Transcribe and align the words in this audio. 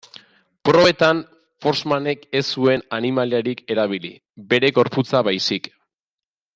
Probetan, 0.69 1.19
Forssmanek 1.65 2.25
ez 2.41 2.43
zuen 2.57 2.85
animaliarik 2.99 3.63
erabili, 3.77 4.13
bere 4.55 4.75
gorputza 4.81 5.27
baizik. 5.33 5.75